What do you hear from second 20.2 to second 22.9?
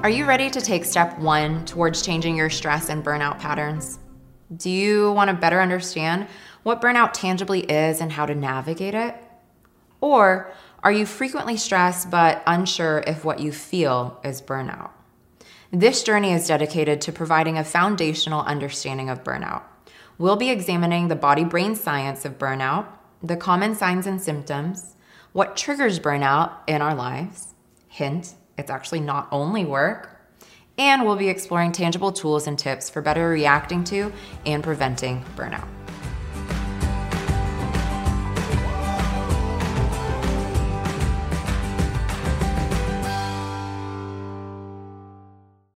be examining the body brain science of burnout,